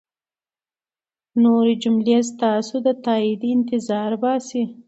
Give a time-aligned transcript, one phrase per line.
[1.43, 4.63] نورې جملې ستاسو د تایید انتظار باسي.